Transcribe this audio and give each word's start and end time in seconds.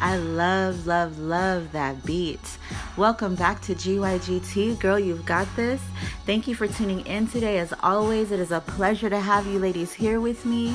I 0.00 0.16
love, 0.16 0.86
love, 0.86 1.18
love 1.18 1.72
that 1.72 2.06
beat. 2.06 2.58
Welcome 2.96 3.34
back 3.34 3.60
to 3.62 3.74
GYGT. 3.74 4.80
Girl, 4.80 4.98
you've 4.98 5.26
got 5.26 5.46
this. 5.56 5.82
Thank 6.24 6.48
you 6.48 6.54
for 6.54 6.66
tuning 6.66 7.04
in 7.06 7.26
today. 7.26 7.58
As 7.58 7.74
always, 7.82 8.32
it 8.32 8.40
is 8.40 8.50
a 8.50 8.60
pleasure 8.60 9.10
to 9.10 9.20
have 9.20 9.46
you 9.46 9.58
ladies 9.58 9.92
here 9.92 10.18
with 10.18 10.46
me. 10.46 10.74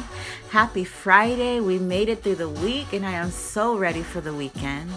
Happy 0.51 0.84
Friday. 0.84 1.59
We 1.59 1.79
made 1.79 2.07
it 2.07 2.21
through 2.21 2.35
the 2.35 2.49
week, 2.49 2.93
and 2.93 3.03
I 3.03 3.13
am 3.13 3.31
so 3.31 3.75
ready 3.75 4.03
for 4.03 4.21
the 4.21 4.34
weekend. 4.34 4.91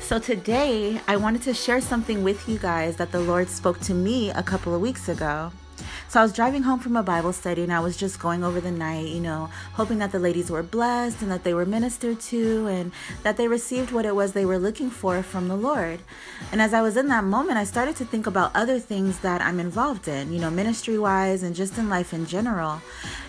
So, 0.00 0.18
today 0.18 0.98
I 1.06 1.16
wanted 1.16 1.42
to 1.42 1.52
share 1.52 1.82
something 1.82 2.24
with 2.24 2.48
you 2.48 2.58
guys 2.58 2.96
that 2.96 3.12
the 3.12 3.20
Lord 3.20 3.50
spoke 3.50 3.80
to 3.80 3.92
me 3.92 4.30
a 4.30 4.42
couple 4.42 4.74
of 4.74 4.80
weeks 4.80 5.10
ago. 5.10 5.52
So 6.10 6.18
I 6.18 6.24
was 6.24 6.32
driving 6.32 6.64
home 6.64 6.80
from 6.80 6.96
a 6.96 7.04
Bible 7.04 7.32
study 7.32 7.62
and 7.62 7.72
I 7.72 7.78
was 7.78 7.96
just 7.96 8.18
going 8.18 8.42
over 8.42 8.60
the 8.60 8.72
night, 8.72 9.06
you 9.06 9.20
know, 9.20 9.48
hoping 9.74 9.98
that 9.98 10.10
the 10.10 10.18
ladies 10.18 10.50
were 10.50 10.64
blessed 10.64 11.22
and 11.22 11.30
that 11.30 11.44
they 11.44 11.54
were 11.54 11.64
ministered 11.64 12.18
to 12.32 12.66
and 12.66 12.90
that 13.22 13.36
they 13.36 13.46
received 13.46 13.92
what 13.92 14.04
it 14.04 14.16
was 14.16 14.32
they 14.32 14.44
were 14.44 14.58
looking 14.58 14.90
for 14.90 15.22
from 15.22 15.46
the 15.46 15.54
Lord. 15.54 16.00
And 16.50 16.60
as 16.60 16.74
I 16.74 16.82
was 16.82 16.96
in 16.96 17.06
that 17.10 17.22
moment, 17.22 17.58
I 17.58 17.62
started 17.64 17.94
to 17.94 18.04
think 18.04 18.26
about 18.26 18.50
other 18.56 18.80
things 18.80 19.20
that 19.20 19.40
I'm 19.40 19.60
involved 19.60 20.08
in, 20.08 20.32
you 20.32 20.40
know, 20.40 20.50
ministry 20.50 20.98
wise 20.98 21.44
and 21.44 21.54
just 21.54 21.78
in 21.78 21.88
life 21.88 22.12
in 22.12 22.26
general. 22.26 22.82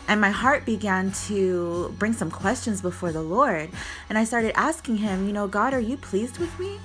And 0.07 0.19
my 0.19 0.31
heart 0.31 0.65
began 0.65 1.11
to 1.27 1.93
bring 1.99 2.13
some 2.13 2.31
questions 2.31 2.81
before 2.81 3.11
the 3.11 3.21
Lord. 3.21 3.69
And 4.09 4.17
I 4.17 4.23
started 4.23 4.57
asking 4.57 4.97
Him, 4.97 5.27
you 5.27 5.33
know, 5.33 5.47
God, 5.47 5.75
are 5.75 5.79
you 5.79 5.97
pleased 5.97 6.39
with 6.39 6.59
me? 6.59 6.79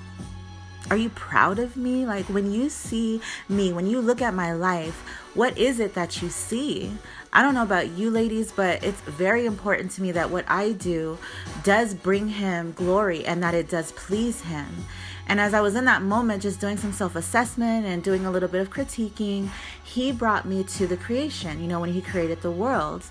Are 0.88 0.96
you 0.96 1.08
proud 1.10 1.58
of 1.58 1.76
me? 1.76 2.06
Like 2.06 2.26
when 2.26 2.52
you 2.52 2.70
see 2.70 3.20
me, 3.48 3.72
when 3.72 3.86
you 3.86 4.00
look 4.00 4.22
at 4.22 4.34
my 4.34 4.52
life, 4.52 5.04
what 5.34 5.58
is 5.58 5.80
it 5.80 5.94
that 5.94 6.22
you 6.22 6.28
see? 6.28 6.92
I 7.32 7.42
don't 7.42 7.54
know 7.54 7.64
about 7.64 7.90
you 7.90 8.08
ladies, 8.08 8.52
but 8.52 8.84
it's 8.84 9.00
very 9.00 9.46
important 9.46 9.90
to 9.92 10.02
me 10.02 10.12
that 10.12 10.30
what 10.30 10.44
I 10.48 10.72
do 10.72 11.18
does 11.64 11.92
bring 11.92 12.28
him 12.28 12.72
glory 12.72 13.26
and 13.26 13.42
that 13.42 13.52
it 13.52 13.68
does 13.68 13.90
please 13.92 14.42
him. 14.42 14.86
And 15.26 15.40
as 15.40 15.54
I 15.54 15.60
was 15.60 15.74
in 15.74 15.86
that 15.86 16.02
moment, 16.02 16.42
just 16.42 16.60
doing 16.60 16.76
some 16.76 16.92
self 16.92 17.16
assessment 17.16 17.84
and 17.84 18.00
doing 18.00 18.24
a 18.24 18.30
little 18.30 18.48
bit 18.48 18.60
of 18.60 18.70
critiquing, 18.70 19.48
he 19.82 20.12
brought 20.12 20.46
me 20.46 20.62
to 20.62 20.86
the 20.86 20.96
creation, 20.96 21.60
you 21.60 21.66
know, 21.66 21.80
when 21.80 21.92
he 21.92 22.00
created 22.00 22.42
the 22.42 22.50
world. 22.50 23.02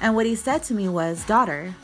And 0.00 0.16
what 0.16 0.26
he 0.26 0.34
said 0.34 0.64
to 0.64 0.74
me 0.74 0.88
was, 0.88 1.24
Daughter, 1.24 1.76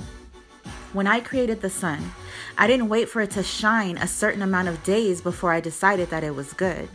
when 0.96 1.06
I 1.06 1.20
created 1.20 1.60
the 1.60 1.68
sun, 1.68 2.12
I 2.56 2.66
didn't 2.66 2.88
wait 2.88 3.10
for 3.10 3.20
it 3.20 3.30
to 3.32 3.42
shine 3.42 3.98
a 3.98 4.06
certain 4.06 4.40
amount 4.40 4.68
of 4.68 4.82
days 4.82 5.20
before 5.20 5.52
I 5.52 5.60
decided 5.60 6.08
that 6.08 6.24
it 6.24 6.34
was 6.34 6.54
good. 6.54 6.88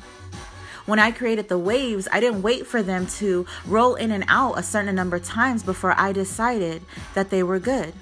When 0.88 0.98
I 0.98 1.12
created 1.12 1.50
the 1.50 1.60
waves, 1.60 2.08
I 2.12 2.20
didn't 2.20 2.42
wait 2.42 2.66
for 2.66 2.82
them 2.82 3.06
to 3.20 3.46
roll 3.64 3.94
in 3.94 4.10
and 4.10 4.26
out 4.28 4.58
a 4.58 4.64
certain 4.64 4.96
number 4.96 5.18
of 5.18 5.24
times 5.24 5.62
before 5.62 5.94
I 5.96 6.14
decided 6.14 6.82
that 7.14 7.30
they 7.30 7.44
were 7.44 7.60
good. 7.60 7.94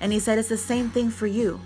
And 0.00 0.14
he 0.14 0.18
said, 0.18 0.38
It's 0.38 0.48
the 0.48 0.56
same 0.56 0.88
thing 0.88 1.10
for 1.10 1.26
you. 1.26 1.60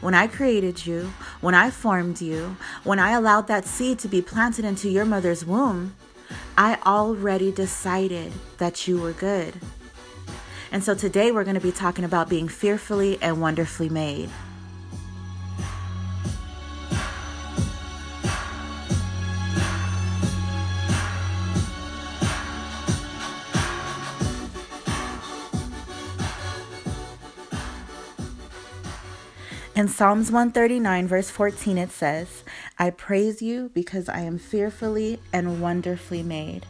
When 0.00 0.12
I 0.12 0.26
created 0.26 0.84
you, 0.84 1.12
when 1.40 1.54
I 1.54 1.70
formed 1.70 2.20
you, 2.20 2.56
when 2.82 2.98
I 2.98 3.12
allowed 3.12 3.46
that 3.46 3.66
seed 3.66 4.00
to 4.00 4.08
be 4.08 4.20
planted 4.20 4.64
into 4.64 4.90
your 4.90 5.04
mother's 5.04 5.46
womb, 5.46 5.94
I 6.58 6.78
already 6.84 7.52
decided 7.52 8.32
that 8.58 8.88
you 8.88 9.00
were 9.00 9.12
good. 9.12 9.54
And 10.74 10.82
so 10.82 10.92
today 10.92 11.30
we're 11.30 11.44
going 11.44 11.54
to 11.54 11.60
be 11.60 11.70
talking 11.70 12.04
about 12.04 12.28
being 12.28 12.48
fearfully 12.48 13.16
and 13.22 13.40
wonderfully 13.40 13.88
made. 13.88 14.28
In 29.76 29.86
Psalms 29.86 30.32
139, 30.32 31.06
verse 31.06 31.30
14, 31.30 31.78
it 31.78 31.92
says, 31.92 32.42
I 32.80 32.90
praise 32.90 33.40
you 33.40 33.70
because 33.74 34.08
I 34.08 34.22
am 34.22 34.38
fearfully 34.38 35.20
and 35.32 35.60
wonderfully 35.60 36.24
made. 36.24 36.66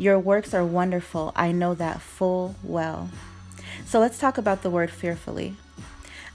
Your 0.00 0.16
works 0.16 0.54
are 0.54 0.64
wonderful. 0.64 1.32
I 1.34 1.50
know 1.50 1.74
that 1.74 2.00
full 2.00 2.54
well. 2.62 3.10
So 3.84 3.98
let's 3.98 4.18
talk 4.18 4.38
about 4.38 4.62
the 4.62 4.70
word 4.70 4.92
fearfully. 4.92 5.56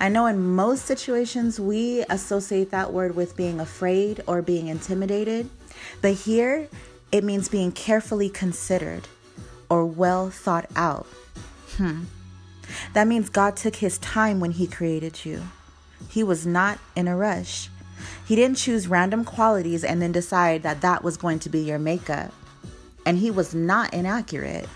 I 0.02 0.10
know 0.10 0.26
in 0.26 0.54
most 0.54 0.86
situations 0.86 1.62
we 1.62 2.04
associate 2.10 2.72
that 2.72 2.92
word 2.92 3.16
with 3.16 3.38
being 3.38 3.62
afraid 3.62 4.22
or 4.28 4.42
being 4.42 4.68
intimidated, 4.68 5.50
but 6.02 6.14
here 6.14 6.68
it 7.14 7.24
means 7.24 7.48
being 7.48 7.72
carefully 7.72 8.30
considered 8.30 9.08
or 9.70 9.86
well 9.86 10.30
thought 10.30 10.70
out. 10.76 11.08
Hmm. 11.78 12.04
That 12.92 13.08
means 13.08 13.30
God 13.30 13.56
took 13.56 13.78
his 13.78 13.98
time 14.00 14.42
when 14.42 14.52
he 14.52 14.68
created 14.68 15.24
you. 15.24 15.44
He 16.10 16.22
was 16.22 16.46
not 16.46 16.80
in 16.98 17.08
a 17.08 17.16
rush. 17.16 17.70
He 18.28 18.36
didn't 18.36 18.58
choose 18.58 18.90
random 18.90 19.24
qualities 19.24 19.86
and 19.86 20.02
then 20.02 20.12
decide 20.12 20.64
that 20.64 20.82
that 20.82 21.02
was 21.02 21.16
going 21.16 21.40
to 21.40 21.50
be 21.50 21.60
your 21.60 21.80
makeup 21.80 22.34
and 23.06 23.18
he 23.18 23.32
was 23.32 23.54
not 23.54 23.94
inaccurate. 23.94 24.68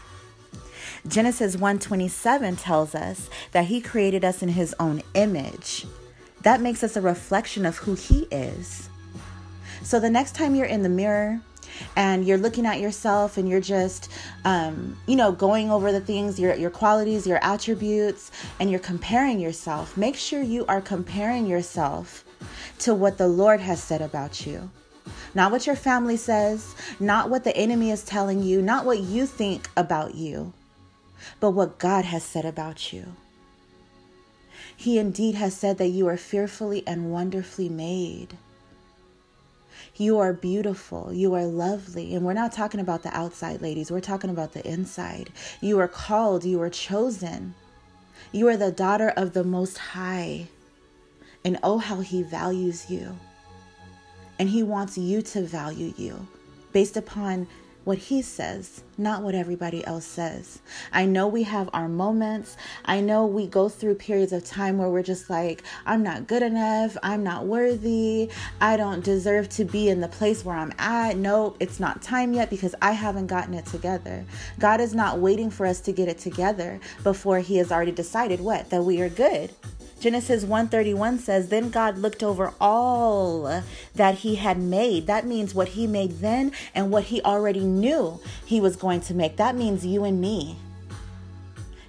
Genesis 1.08 1.56
1:27 1.56 2.58
tells 2.58 2.94
us 2.96 3.30
that 3.52 3.66
he 3.66 3.82
created 3.82 4.26
us 4.26 4.42
in 4.42 4.50
his 4.50 4.76
own 4.80 5.02
image. 5.14 5.86
That 6.44 6.62
makes 6.62 6.84
us 6.84 6.96
a 6.96 7.02
reflection 7.02 7.66
of 7.66 7.78
who 7.78 7.96
he 7.96 8.28
is. 8.32 8.90
So 9.84 10.00
the 10.00 10.10
next 10.10 10.36
time 10.36 10.56
you're 10.56 10.66
in 10.66 10.84
the 10.84 10.90
mirror 10.90 11.42
and 11.96 12.26
you're 12.26 12.38
looking 12.38 12.66
at 12.66 12.80
yourself 12.80 13.38
and 13.38 13.48
you're 13.48 13.62
just 13.62 14.12
um, 14.46 14.98
you 15.08 15.16
know 15.16 15.32
going 15.32 15.72
over 15.72 15.92
the 15.92 16.02
things 16.02 16.40
your 16.40 16.56
your 16.56 16.70
qualities 16.70 17.28
your 17.28 17.40
attributes 17.42 18.32
and 18.60 18.70
you're 18.70 18.80
comparing 18.80 19.40
yourself 19.40 19.96
make 19.98 20.16
sure 20.16 20.42
you 20.42 20.66
are 20.68 20.82
comparing 20.82 21.46
yourself 21.46 22.24
to 22.80 22.94
what 22.94 23.18
the 23.18 23.28
lord 23.28 23.60
has 23.60 23.82
said 23.82 24.02
about 24.02 24.46
you 24.46 24.70
not 25.38 25.52
what 25.52 25.68
your 25.68 25.76
family 25.76 26.18
says, 26.18 26.74
not 27.00 27.30
what 27.30 27.44
the 27.44 27.56
enemy 27.56 27.92
is 27.92 28.04
telling 28.04 28.42
you, 28.42 28.60
not 28.60 28.86
what 28.86 29.02
you 29.02 29.28
think 29.28 29.70
about 29.78 30.16
you, 30.16 30.52
but 31.40 31.52
what 31.52 31.78
God 31.78 32.06
has 32.06 32.24
said 32.24 32.44
about 32.44 32.92
you. 32.92 33.14
He 34.76 34.98
indeed 34.98 35.36
has 35.36 35.56
said 35.56 35.78
that 35.78 35.90
you 35.90 36.08
are 36.08 36.18
fearfully 36.18 36.84
and 36.88 37.12
wonderfully 37.12 37.70
made. 37.70 38.36
You 39.96 40.18
are 40.18 40.34
beautiful. 40.34 41.14
You 41.14 41.36
are 41.36 41.46
lovely. 41.46 42.16
And 42.16 42.26
we're 42.26 42.34
not 42.34 42.52
talking 42.52 42.80
about 42.80 43.04
the 43.04 43.16
outside, 43.16 43.62
ladies. 43.62 43.92
We're 43.92 44.00
talking 44.00 44.32
about 44.32 44.54
the 44.54 44.68
inside. 44.68 45.30
You 45.62 45.80
are 45.80 45.88
called. 45.88 46.46
You 46.46 46.60
are 46.64 46.70
chosen. 46.72 47.54
You 48.32 48.48
are 48.48 48.58
the 48.58 48.72
daughter 48.72 49.10
of 49.10 49.34
the 49.34 49.44
Most 49.44 49.78
High. 49.78 50.48
And 51.46 51.60
oh, 51.62 51.78
how 51.78 52.00
He 52.00 52.24
values 52.24 52.90
you. 52.90 53.20
And 54.40 54.50
He 54.50 54.64
wants 54.64 54.98
you 54.98 55.22
to 55.22 55.42
value 55.42 55.94
you 55.98 56.28
based 56.74 56.98
upon 56.98 57.48
what 57.88 57.98
He 57.98 58.22
says, 58.22 58.84
not 58.98 59.24
what 59.24 59.34
everybody 59.34 59.86
else 59.88 60.06
says. 60.06 60.60
I 60.92 61.06
know 61.06 61.26
we 61.26 61.44
have 61.44 61.70
our 61.72 61.88
moments. 61.88 62.58
I 62.84 63.00
know 63.00 63.26
we 63.26 63.48
go 63.48 63.70
through 63.70 63.96
periods 63.96 64.34
of 64.34 64.44
time 64.44 64.78
where 64.78 64.90
we're 64.90 65.04
just 65.04 65.30
like, 65.30 65.64
I'm 65.86 66.04
not 66.04 66.28
good 66.28 66.44
enough. 66.44 66.98
I'm 67.02 67.24
not 67.24 67.46
worthy. 67.46 68.30
I 68.60 68.76
don't 68.76 69.06
deserve 69.06 69.48
to 69.52 69.64
be 69.64 69.88
in 69.88 70.02
the 70.02 70.10
place 70.10 70.44
where 70.44 70.58
I'm 70.58 70.74
at. 70.78 71.16
No, 71.16 71.56
it's 71.62 71.80
not 71.80 72.02
time 72.02 72.34
yet 72.34 72.50
because 72.50 72.76
I 72.82 72.92
haven't 72.92 73.28
gotten 73.28 73.54
it 73.54 73.66
together. 73.68 74.26
God 74.60 74.82
is 74.82 74.94
not 74.94 75.20
waiting 75.20 75.50
for 75.50 75.66
us 75.66 75.80
to 75.82 75.94
get 75.94 76.10
it 76.10 76.18
together 76.18 76.82
before 77.04 77.40
He 77.40 77.56
has 77.56 77.72
already 77.72 77.94
decided 77.94 78.42
what? 78.42 78.70
That 78.70 78.84
we 78.84 79.00
are 79.00 79.08
good. 79.10 79.52
Genesis 80.00 80.44
131 80.44 81.18
says, 81.20 81.50
Then 81.50 81.70
God 81.70 81.98
looked 81.98 82.22
over 82.22 82.54
all 82.62 83.64
that 83.96 84.16
he 84.16 84.36
had 84.36 84.60
made. 84.60 85.08
That 85.08 85.26
means 85.26 85.56
what 85.56 85.70
he 85.70 85.88
made 85.88 86.20
then 86.20 86.52
and 86.76 86.92
what 86.92 87.06
he 87.06 87.22
already 87.22 87.62
knew 87.64 88.20
he 88.46 88.62
was 88.62 88.76
going 88.76 89.02
to 89.02 89.16
make. 89.16 89.38
That 89.38 89.56
means 89.56 89.86
you 89.86 90.04
and 90.04 90.22
me. 90.22 90.58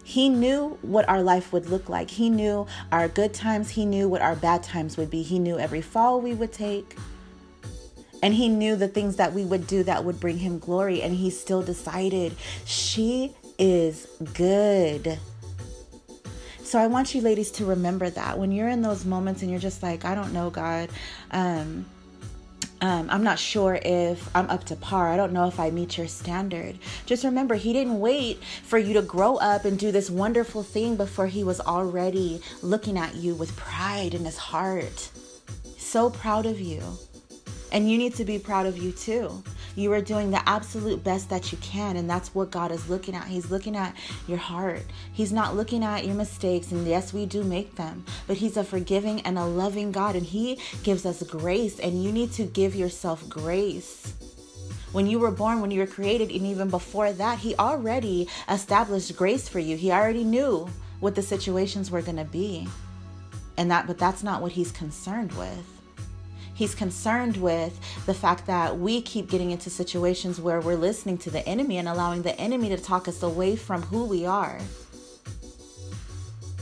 He 0.02 0.30
knew 0.30 0.78
what 0.80 1.06
our 1.06 1.22
life 1.22 1.52
would 1.52 1.68
look 1.68 1.90
like. 1.90 2.08
He 2.08 2.30
knew 2.30 2.66
our 2.90 3.08
good 3.08 3.34
times. 3.34 3.68
He 3.68 3.84
knew 3.84 4.08
what 4.08 4.22
our 4.22 4.34
bad 4.34 4.62
times 4.62 4.96
would 4.96 5.10
be. 5.10 5.22
He 5.22 5.38
knew 5.38 5.58
every 5.58 5.82
fall 5.82 6.22
we 6.22 6.32
would 6.32 6.52
take. 6.52 6.96
And 8.22 8.32
he 8.32 8.48
knew 8.48 8.74
the 8.74 8.88
things 8.88 9.16
that 9.16 9.34
we 9.34 9.44
would 9.44 9.66
do 9.66 9.82
that 9.82 10.04
would 10.04 10.18
bring 10.18 10.38
him 10.38 10.58
glory. 10.58 11.02
And 11.02 11.14
he 11.14 11.28
still 11.28 11.60
decided, 11.60 12.34
she 12.64 13.36
is 13.58 14.06
good. 14.32 15.18
So 16.68 16.78
I 16.78 16.86
want 16.86 17.14
you 17.14 17.22
ladies 17.22 17.50
to 17.52 17.64
remember 17.64 18.10
that 18.10 18.38
when 18.38 18.52
you're 18.52 18.68
in 18.68 18.82
those 18.82 19.06
moments 19.06 19.40
and 19.40 19.50
you're 19.50 19.58
just 19.58 19.82
like, 19.82 20.04
I 20.04 20.14
don't 20.14 20.34
know, 20.34 20.50
God, 20.50 20.90
um, 21.30 21.86
um, 22.82 23.08
I'm 23.08 23.24
not 23.24 23.38
sure 23.38 23.80
if 23.82 24.28
I'm 24.36 24.50
up 24.50 24.64
to 24.64 24.76
par. 24.76 25.10
I 25.10 25.16
don't 25.16 25.32
know 25.32 25.48
if 25.48 25.58
I 25.58 25.70
meet 25.70 25.96
your 25.96 26.08
standard. 26.08 26.78
Just 27.06 27.24
remember, 27.24 27.54
He 27.54 27.72
didn't 27.72 27.98
wait 28.00 28.44
for 28.64 28.76
you 28.76 28.92
to 28.92 29.00
grow 29.00 29.36
up 29.36 29.64
and 29.64 29.78
do 29.78 29.90
this 29.90 30.10
wonderful 30.10 30.62
thing 30.62 30.96
before 30.96 31.26
He 31.26 31.42
was 31.42 31.58
already 31.58 32.42
looking 32.60 32.98
at 32.98 33.14
you 33.14 33.34
with 33.34 33.56
pride 33.56 34.12
in 34.12 34.26
His 34.26 34.36
heart. 34.36 35.08
So 35.78 36.10
proud 36.10 36.44
of 36.44 36.60
you. 36.60 36.82
And 37.72 37.90
you 37.90 37.96
need 37.96 38.14
to 38.16 38.26
be 38.26 38.38
proud 38.38 38.66
of 38.66 38.76
you 38.76 38.92
too. 38.92 39.42
You 39.78 39.92
are 39.92 40.00
doing 40.00 40.32
the 40.32 40.48
absolute 40.48 41.04
best 41.04 41.30
that 41.30 41.52
you 41.52 41.58
can. 41.58 41.96
And 41.96 42.10
that's 42.10 42.34
what 42.34 42.50
God 42.50 42.72
is 42.72 42.88
looking 42.88 43.14
at. 43.14 43.28
He's 43.28 43.48
looking 43.48 43.76
at 43.76 43.94
your 44.26 44.36
heart. 44.36 44.82
He's 45.12 45.32
not 45.32 45.54
looking 45.54 45.84
at 45.84 46.04
your 46.04 46.16
mistakes. 46.16 46.72
And 46.72 46.84
yes, 46.84 47.12
we 47.12 47.26
do 47.26 47.44
make 47.44 47.76
them, 47.76 48.04
but 48.26 48.38
He's 48.38 48.56
a 48.56 48.64
forgiving 48.64 49.20
and 49.20 49.38
a 49.38 49.44
loving 49.44 49.92
God. 49.92 50.16
And 50.16 50.26
He 50.26 50.58
gives 50.82 51.06
us 51.06 51.22
grace. 51.22 51.78
And 51.78 52.02
you 52.02 52.10
need 52.10 52.32
to 52.32 52.44
give 52.44 52.74
yourself 52.74 53.28
grace. 53.28 54.14
When 54.90 55.06
you 55.06 55.20
were 55.20 55.30
born, 55.30 55.60
when 55.60 55.70
you 55.70 55.78
were 55.78 55.86
created, 55.86 56.32
and 56.32 56.44
even 56.44 56.70
before 56.70 57.12
that, 57.12 57.38
He 57.38 57.54
already 57.54 58.26
established 58.48 59.16
grace 59.16 59.48
for 59.48 59.60
you. 59.60 59.76
He 59.76 59.92
already 59.92 60.24
knew 60.24 60.68
what 60.98 61.14
the 61.14 61.22
situations 61.22 61.88
were 61.88 62.02
going 62.02 62.16
to 62.16 62.24
be. 62.24 62.66
And 63.56 63.70
that, 63.70 63.86
but 63.86 63.96
that's 63.96 64.24
not 64.24 64.42
what 64.42 64.50
He's 64.50 64.72
concerned 64.72 65.30
with. 65.34 65.77
He's 66.58 66.74
concerned 66.74 67.36
with 67.36 67.78
the 68.04 68.12
fact 68.12 68.46
that 68.46 68.80
we 68.80 69.00
keep 69.00 69.30
getting 69.30 69.52
into 69.52 69.70
situations 69.70 70.40
where 70.40 70.60
we're 70.60 70.74
listening 70.74 71.16
to 71.18 71.30
the 71.30 71.48
enemy 71.48 71.78
and 71.78 71.88
allowing 71.88 72.22
the 72.22 72.36
enemy 72.36 72.68
to 72.70 72.76
talk 72.76 73.06
us 73.06 73.22
away 73.22 73.54
from 73.54 73.82
who 73.82 74.04
we 74.04 74.26
are. 74.26 74.58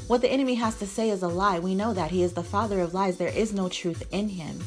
What 0.06 0.20
the 0.20 0.28
enemy 0.28 0.56
has 0.56 0.78
to 0.80 0.86
say 0.86 1.08
is 1.08 1.22
a 1.22 1.28
lie. 1.28 1.60
We 1.60 1.74
know 1.74 1.94
that. 1.94 2.10
He 2.10 2.22
is 2.22 2.34
the 2.34 2.42
father 2.42 2.80
of 2.80 2.92
lies. 2.92 3.16
There 3.16 3.28
is 3.28 3.54
no 3.54 3.70
truth 3.70 4.02
in 4.12 4.28
him. 4.28 4.60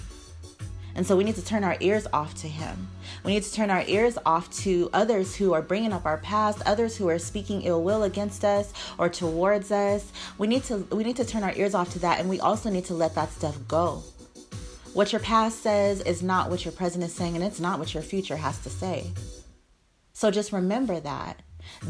And 0.96 1.06
so 1.06 1.16
we 1.16 1.24
need 1.24 1.36
to 1.36 1.46
turn 1.46 1.64
our 1.64 1.78
ears 1.80 2.08
off 2.12 2.34
to 2.42 2.48
him. 2.48 2.88
We 3.24 3.34
need 3.34 3.44
to 3.44 3.54
turn 3.54 3.70
our 3.70 3.84
ears 3.86 4.18
off 4.25 4.50
to 4.64 4.90
others 4.94 5.36
who 5.36 5.54
are 5.54 5.62
bringing 5.62 5.94
up 5.94 6.08
our 6.08 6.18
past, 6.18 6.64
others 6.66 6.98
who 6.98 7.08
are 7.08 7.20
speaking 7.20 7.62
ill 7.62 7.84
will 7.84 8.02
against 8.02 8.44
us 8.44 8.74
or 8.98 9.10
towards 9.10 9.72
us. 9.72 10.12
We 10.40 10.48
need 10.48 10.64
to 10.64 10.78
we 10.92 11.04
need 11.04 11.18
to 11.18 11.25
turn 11.25 11.44
our 11.44 11.54
ears 11.56 11.75
off 11.75 11.92
to 11.92 12.00
that 12.00 12.20
and 12.20 12.28
we 12.28 12.40
also 12.40 12.72
need 12.72 12.86
to 12.86 12.96
let 12.96 13.14
that 13.14 13.32
stuff 13.32 13.60
go. 13.68 14.04
What 14.94 15.13
your 15.13 15.21
past 15.21 15.62
says 15.62 16.01
is 16.01 16.24
not 16.24 16.50
what 16.50 16.65
your 16.65 16.71
present 16.71 17.03
is 17.03 17.13
saying 17.13 17.36
and 17.36 17.44
it's 17.44 17.59
not 17.59 17.80
what 17.80 17.94
your 17.94 18.03
future 18.03 18.38
has 18.38 18.59
to 18.59 18.69
say. 18.69 19.12
So 20.13 20.31
just 20.31 20.51
remember 20.51 21.00
that 21.00 21.41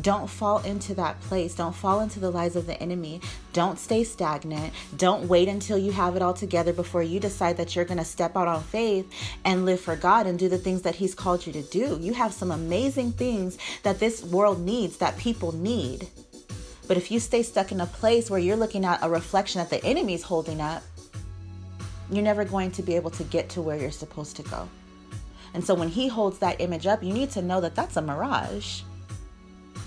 don't 0.01 0.29
fall 0.29 0.59
into 0.59 0.93
that 0.95 1.19
place. 1.21 1.55
Don't 1.55 1.75
fall 1.75 2.01
into 2.01 2.19
the 2.19 2.31
lies 2.31 2.55
of 2.55 2.67
the 2.67 2.79
enemy. 2.81 3.21
Don't 3.53 3.79
stay 3.79 4.03
stagnant. 4.03 4.73
Don't 4.97 5.27
wait 5.27 5.47
until 5.47 5.77
you 5.77 5.91
have 5.91 6.15
it 6.15 6.21
all 6.21 6.33
together 6.33 6.73
before 6.73 7.03
you 7.03 7.19
decide 7.19 7.57
that 7.57 7.75
you're 7.75 7.85
going 7.85 7.97
to 7.97 8.05
step 8.05 8.35
out 8.35 8.47
on 8.47 8.61
faith 8.61 9.11
and 9.45 9.65
live 9.65 9.79
for 9.79 9.95
God 9.95 10.27
and 10.27 10.37
do 10.37 10.49
the 10.49 10.57
things 10.57 10.83
that 10.83 10.95
He's 10.95 11.15
called 11.15 11.45
you 11.45 11.53
to 11.53 11.61
do. 11.63 11.97
You 12.01 12.13
have 12.13 12.33
some 12.33 12.51
amazing 12.51 13.13
things 13.13 13.57
that 13.83 13.99
this 13.99 14.23
world 14.23 14.59
needs, 14.59 14.97
that 14.97 15.17
people 15.17 15.53
need. 15.53 16.07
But 16.87 16.97
if 16.97 17.11
you 17.11 17.19
stay 17.19 17.43
stuck 17.43 17.71
in 17.71 17.81
a 17.81 17.85
place 17.85 18.29
where 18.29 18.39
you're 18.39 18.57
looking 18.57 18.85
at 18.85 19.03
a 19.03 19.09
reflection 19.09 19.59
that 19.59 19.69
the 19.69 19.83
enemy's 19.85 20.23
holding 20.23 20.59
up, 20.59 20.83
you're 22.11 22.23
never 22.23 22.44
going 22.45 22.71
to 22.71 22.83
be 22.83 22.95
able 22.95 23.11
to 23.11 23.23
get 23.23 23.50
to 23.50 23.61
where 23.61 23.77
you're 23.77 23.91
supposed 23.91 24.35
to 24.38 24.44
go. 24.44 24.67
And 25.53 25.63
so 25.63 25.73
when 25.73 25.89
he 25.89 26.07
holds 26.07 26.39
that 26.39 26.61
image 26.61 26.88
up, 26.88 27.03
you 27.03 27.13
need 27.13 27.31
to 27.31 27.41
know 27.41 27.61
that 27.61 27.75
that's 27.75 27.97
a 27.97 28.01
mirage. 28.01 28.81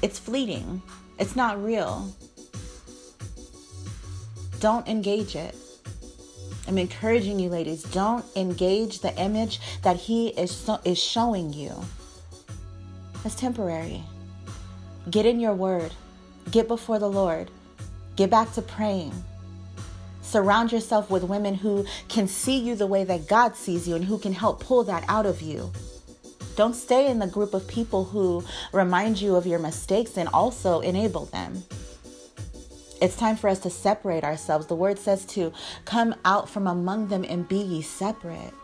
It's 0.02 0.18
fleeting, 0.18 0.82
it's 1.18 1.36
not 1.36 1.62
real. 1.62 2.12
Don't 4.60 4.86
engage 4.88 5.34
it. 5.34 5.56
I'm 6.68 6.78
encouraging 6.78 7.40
you, 7.40 7.48
ladies, 7.48 7.82
don't 7.82 8.24
engage 8.36 9.00
the 9.00 9.16
image 9.20 9.60
that 9.82 9.96
he 9.96 10.28
is, 10.28 10.50
so, 10.52 10.80
is 10.84 10.98
showing 10.98 11.52
you. 11.52 11.74
It's 13.24 13.34
temporary. 13.34 14.02
Get 15.10 15.26
in 15.26 15.40
your 15.40 15.54
word, 15.54 15.92
get 16.50 16.68
before 16.68 17.00
the 17.00 17.10
Lord, 17.10 17.50
get 18.14 18.30
back 18.30 18.52
to 18.52 18.62
praying. 18.62 19.12
Surround 20.32 20.72
yourself 20.72 21.10
with 21.10 21.24
women 21.24 21.52
who 21.52 21.84
can 22.08 22.26
see 22.26 22.58
you 22.58 22.74
the 22.74 22.86
way 22.86 23.04
that 23.04 23.28
God 23.28 23.54
sees 23.54 23.86
you 23.86 23.96
and 23.96 24.06
who 24.06 24.16
can 24.16 24.32
help 24.32 24.60
pull 24.60 24.82
that 24.84 25.04
out 25.06 25.26
of 25.26 25.42
you. 25.42 25.70
Don't 26.56 26.72
stay 26.72 27.10
in 27.10 27.18
the 27.18 27.26
group 27.26 27.52
of 27.52 27.68
people 27.68 28.04
who 28.04 28.42
remind 28.72 29.20
you 29.20 29.36
of 29.36 29.46
your 29.46 29.58
mistakes 29.58 30.16
and 30.16 30.30
also 30.30 30.80
enable 30.80 31.26
them. 31.26 31.62
It's 33.02 33.14
time 33.14 33.36
for 33.36 33.48
us 33.48 33.58
to 33.58 33.68
separate 33.68 34.24
ourselves. 34.24 34.68
The 34.68 34.74
word 34.74 34.98
says 34.98 35.26
to 35.26 35.52
come 35.84 36.14
out 36.24 36.48
from 36.48 36.66
among 36.66 37.08
them 37.08 37.26
and 37.28 37.46
be 37.46 37.58
ye 37.58 37.82
separate. 37.82 38.54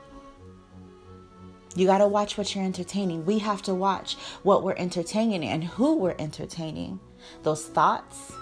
You 1.77 1.85
got 1.85 1.99
to 1.99 2.09
watch 2.09 2.39
what 2.39 2.55
you're 2.55 2.65
entertaining. 2.65 3.27
We 3.27 3.41
have 3.41 3.61
to 3.65 3.75
watch 3.75 4.15
what 4.43 4.63
we're 4.63 4.77
entertaining 4.77 5.45
and 5.45 5.65
who 5.65 5.97
we're 5.97 6.17
entertaining. 6.19 6.99
Those 7.43 7.67
thoughts, 7.67 8.33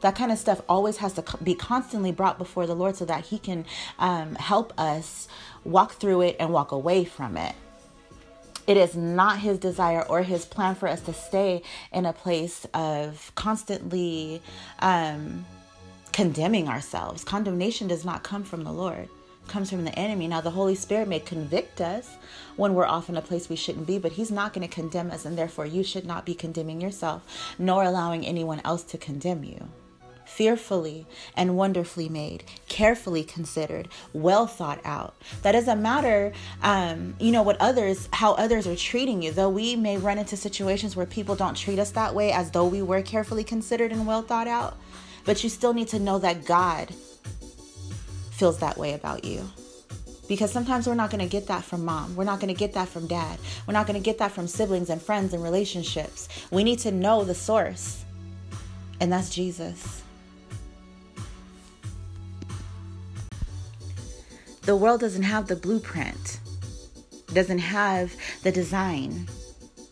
that 0.00 0.14
kind 0.14 0.30
of 0.30 0.38
stuff 0.38 0.60
always 0.68 0.98
has 0.98 1.14
to 1.14 1.24
be 1.42 1.54
constantly 1.54 2.12
brought 2.12 2.38
before 2.38 2.66
the 2.66 2.74
Lord 2.74 2.96
so 2.96 3.04
that 3.04 3.26
He 3.26 3.38
can 3.38 3.64
um, 3.98 4.34
help 4.36 4.72
us 4.78 5.28
walk 5.64 5.94
through 5.94 6.22
it 6.22 6.36
and 6.38 6.52
walk 6.52 6.72
away 6.72 7.04
from 7.04 7.36
it. 7.36 7.54
It 8.66 8.76
is 8.76 8.96
not 8.96 9.38
his 9.38 9.58
desire 9.58 10.02
or 10.02 10.22
his 10.22 10.44
plan 10.44 10.74
for 10.74 10.88
us 10.88 11.00
to 11.02 11.12
stay 11.12 11.62
in 11.92 12.04
a 12.04 12.12
place 12.12 12.66
of 12.74 13.30
constantly 13.36 14.42
um, 14.80 15.46
condemning 16.12 16.68
ourselves. 16.68 17.22
Condemnation 17.22 17.86
does 17.86 18.04
not 18.04 18.24
come 18.24 18.42
from 18.42 18.64
the 18.64 18.72
Lord 18.72 19.08
comes 19.46 19.70
from 19.70 19.84
the 19.84 19.96
enemy. 19.96 20.26
Now, 20.26 20.40
the 20.40 20.50
Holy 20.50 20.74
Spirit 20.74 21.06
may 21.06 21.20
convict 21.20 21.80
us 21.80 22.16
when 22.56 22.74
we're 22.74 22.84
off 22.84 23.08
in 23.08 23.16
a 23.16 23.22
place 23.22 23.48
we 23.48 23.54
shouldn't 23.54 23.86
be, 23.86 23.96
but 23.96 24.10
He's 24.10 24.32
not 24.32 24.52
going 24.52 24.66
to 24.66 24.74
condemn 24.74 25.12
us, 25.12 25.24
and 25.24 25.38
therefore 25.38 25.66
you 25.66 25.84
should 25.84 26.04
not 26.04 26.26
be 26.26 26.34
condemning 26.34 26.80
yourself, 26.80 27.22
nor 27.56 27.84
allowing 27.84 28.26
anyone 28.26 28.60
else 28.64 28.82
to 28.82 28.98
condemn 28.98 29.44
you 29.44 29.68
fearfully 30.26 31.06
and 31.34 31.56
wonderfully 31.56 32.08
made, 32.08 32.44
carefully 32.68 33.24
considered, 33.24 33.88
well 34.12 34.46
thought 34.46 34.80
out. 34.84 35.14
That 35.42 35.52
doesn't 35.52 35.80
matter, 35.80 36.32
um, 36.62 37.14
you 37.18 37.32
know, 37.32 37.42
what 37.42 37.56
others, 37.60 38.08
how 38.12 38.32
others 38.34 38.66
are 38.66 38.76
treating 38.76 39.22
you. 39.22 39.30
Though 39.30 39.48
we 39.48 39.76
may 39.76 39.96
run 39.96 40.18
into 40.18 40.36
situations 40.36 40.94
where 40.96 41.06
people 41.06 41.36
don't 41.36 41.56
treat 41.56 41.78
us 41.78 41.92
that 41.92 42.14
way 42.14 42.32
as 42.32 42.50
though 42.50 42.66
we 42.66 42.82
were 42.82 43.02
carefully 43.02 43.44
considered 43.44 43.92
and 43.92 44.06
well 44.06 44.22
thought 44.22 44.48
out, 44.48 44.76
but 45.24 45.42
you 45.42 45.48
still 45.48 45.72
need 45.72 45.88
to 45.88 45.98
know 45.98 46.18
that 46.18 46.44
God 46.44 46.92
feels 48.32 48.58
that 48.58 48.76
way 48.76 48.92
about 48.92 49.24
you. 49.24 49.48
Because 50.28 50.50
sometimes 50.50 50.88
we're 50.88 50.94
not 50.94 51.10
going 51.10 51.22
to 51.22 51.30
get 51.30 51.46
that 51.46 51.62
from 51.62 51.84
mom. 51.84 52.16
We're 52.16 52.24
not 52.24 52.40
going 52.40 52.52
to 52.52 52.58
get 52.58 52.72
that 52.74 52.88
from 52.88 53.06
dad. 53.06 53.38
We're 53.66 53.74
not 53.74 53.86
going 53.86 53.98
to 53.98 54.04
get 54.04 54.18
that 54.18 54.32
from 54.32 54.48
siblings 54.48 54.90
and 54.90 55.00
friends 55.00 55.32
and 55.32 55.42
relationships. 55.42 56.28
We 56.50 56.64
need 56.64 56.80
to 56.80 56.90
know 56.90 57.22
the 57.22 57.34
source, 57.34 58.04
and 59.00 59.12
that's 59.12 59.30
Jesus. 59.30 60.02
The 64.66 64.76
world 64.76 65.00
doesn't 65.00 65.22
have 65.22 65.46
the 65.46 65.56
blueprint, 65.56 66.40
doesn't 67.32 67.60
have 67.60 68.14
the 68.42 68.50
design. 68.52 69.26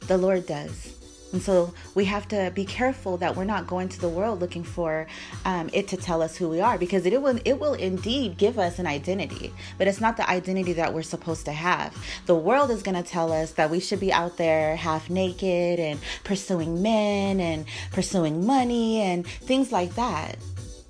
The 0.08 0.18
Lord 0.18 0.46
does. 0.46 0.90
And 1.32 1.42
so 1.42 1.74
we 1.94 2.04
have 2.04 2.28
to 2.28 2.52
be 2.54 2.64
careful 2.64 3.16
that 3.16 3.34
we're 3.34 3.44
not 3.44 3.66
going 3.66 3.88
to 3.88 4.00
the 4.00 4.08
world 4.08 4.40
looking 4.40 4.62
for 4.62 5.06
um, 5.44 5.68
it 5.72 5.88
to 5.88 5.96
tell 5.96 6.22
us 6.22 6.36
who 6.36 6.48
we 6.48 6.60
are, 6.60 6.76
because 6.78 7.06
it 7.06 7.20
will 7.20 7.40
it 7.44 7.58
will 7.58 7.74
indeed 7.74 8.36
give 8.36 8.58
us 8.58 8.78
an 8.78 8.86
identity, 8.86 9.52
but 9.78 9.88
it's 9.88 10.00
not 10.00 10.16
the 10.16 10.28
identity 10.28 10.72
that 10.74 10.92
we're 10.92 11.02
supposed 11.02 11.44
to 11.46 11.52
have. 11.52 11.96
The 12.26 12.36
world 12.36 12.70
is 12.70 12.82
going 12.82 13.02
to 13.02 13.08
tell 13.08 13.32
us 13.32 13.52
that 13.52 13.70
we 13.70 13.80
should 13.80 13.98
be 13.98 14.12
out 14.12 14.36
there 14.36 14.76
half 14.76 15.10
naked 15.10 15.80
and 15.80 15.98
pursuing 16.22 16.82
men 16.82 17.40
and 17.40 17.64
pursuing 17.92 18.46
money 18.46 19.00
and 19.00 19.26
things 19.26 19.72
like 19.72 19.94
that. 19.94 20.36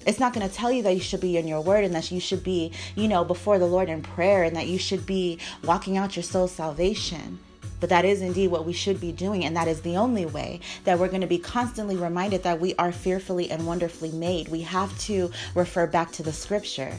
It's 0.07 0.21
not 0.21 0.33
going 0.33 0.49
to 0.49 0.55
tell 0.55 0.71
you 0.71 0.83
that 0.83 0.95
you 0.95 1.01
should 1.01 1.21
be 1.21 1.37
in 1.37 1.49
your 1.49 1.61
word 1.61 1.85
and 1.85 1.95
that 1.95 2.11
you 2.11 2.21
should 2.21 2.45
be, 2.45 2.73
you 2.95 3.09
know, 3.09 3.25
before 3.25 3.59
the 3.59 3.67
Lord 3.67 3.89
in 3.89 4.03
prayer 4.03 4.43
and 4.43 4.55
that 4.57 4.67
you 4.67 4.79
should 4.79 5.07
be 5.07 5.39
walking 5.65 5.97
out 5.97 6.17
your 6.17 6.23
soul's 6.23 6.53
salvation. 6.53 7.39
But 7.81 7.91
that 7.91 8.05
is 8.05 8.23
indeed 8.23 8.49
what 8.49 8.65
we 8.65 8.73
should 8.73 9.01
be 9.01 9.13
doing. 9.13 9.45
And 9.45 9.57
that 9.57 9.69
is 9.69 9.83
the 9.83 9.97
only 9.97 10.27
way 10.27 10.61
that 10.85 10.99
we're 10.99 11.09
going 11.09 11.21
to 11.21 11.27
be 11.27 11.39
constantly 11.39 11.97
reminded 11.97 12.43
that 12.43 12.61
we 12.61 12.75
are 12.77 12.93
fearfully 12.93 13.51
and 13.51 13.67
wonderfully 13.67 14.11
made. 14.13 14.49
We 14.49 14.63
have 14.63 14.97
to 15.01 15.31
refer 15.55 15.87
back 15.87 16.13
to 16.13 16.23
the 16.23 16.33
scripture 16.33 16.93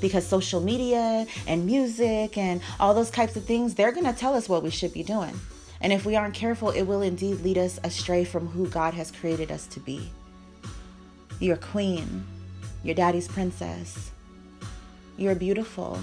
because 0.00 0.26
social 0.26 0.60
media 0.60 1.26
and 1.46 1.66
music 1.66 2.38
and 2.38 2.60
all 2.78 2.94
those 2.94 3.10
types 3.10 3.36
of 3.36 3.44
things, 3.44 3.74
they're 3.74 3.92
going 3.92 4.06
to 4.06 4.12
tell 4.12 4.34
us 4.34 4.48
what 4.48 4.62
we 4.62 4.70
should 4.70 4.92
be 4.92 5.02
doing. 5.02 5.38
And 5.80 5.92
if 5.92 6.04
we 6.04 6.14
aren't 6.14 6.34
careful, 6.34 6.70
it 6.70 6.82
will 6.82 7.02
indeed 7.02 7.40
lead 7.40 7.58
us 7.58 7.80
astray 7.82 8.24
from 8.24 8.46
who 8.48 8.68
God 8.68 8.94
has 8.94 9.10
created 9.10 9.50
us 9.50 9.66
to 9.68 9.80
be. 9.80 10.10
You're 11.40 11.56
queen 11.56 12.24
your 12.82 12.94
daddy's 12.94 13.28
princess. 13.28 14.10
You're 15.16 15.34
beautiful. 15.34 15.98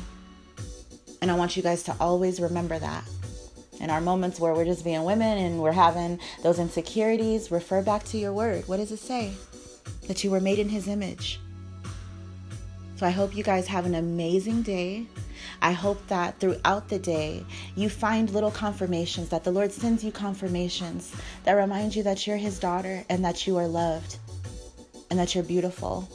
And 1.21 1.31
I 1.31 1.35
want 1.35 1.57
you 1.57 1.63
guys 1.63 1.83
to 1.83 1.95
always 1.99 2.39
remember 2.39 2.77
that. 2.77 3.03
In 3.79 3.89
our 3.89 4.01
moments 4.01 4.39
where 4.39 4.53
we're 4.53 4.65
just 4.65 4.83
being 4.83 5.03
women 5.03 5.37
and 5.37 5.61
we're 5.61 5.71
having 5.71 6.19
those 6.43 6.59
insecurities, 6.59 7.51
refer 7.51 7.81
back 7.81 8.03
to 8.05 8.17
your 8.17 8.33
word. 8.33 8.67
What 8.67 8.77
does 8.77 8.91
it 8.91 8.97
say? 8.97 9.33
That 10.07 10.23
you 10.23 10.31
were 10.31 10.39
made 10.39 10.59
in 10.59 10.69
his 10.69 10.87
image. 10.87 11.39
So 12.95 13.05
I 13.05 13.11
hope 13.11 13.35
you 13.35 13.43
guys 13.43 13.67
have 13.67 13.85
an 13.85 13.95
amazing 13.95 14.63
day. 14.63 15.05
I 15.61 15.71
hope 15.71 16.05
that 16.07 16.39
throughout 16.39 16.89
the 16.89 16.99
day 16.99 17.45
you 17.75 17.89
find 17.89 18.29
little 18.31 18.51
confirmations, 18.51 19.29
that 19.29 19.43
the 19.43 19.51
Lord 19.51 19.71
sends 19.71 20.03
you 20.03 20.11
confirmations 20.11 21.13
that 21.43 21.53
remind 21.53 21.95
you 21.95 22.03
that 22.03 22.25
you're 22.25 22.37
his 22.37 22.59
daughter 22.59 23.03
and 23.09 23.23
that 23.25 23.45
you 23.47 23.57
are 23.57 23.67
loved 23.67 24.17
and 25.09 25.19
that 25.19 25.33
you're 25.33 25.43
beautiful 25.43 26.07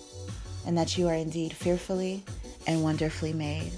and 0.67 0.77
that 0.79 0.97
you 0.97 1.09
are 1.09 1.15
indeed 1.15 1.53
fearfully 1.53 2.23
and 2.67 2.83
wonderfully 2.83 3.33
made. 3.33 3.73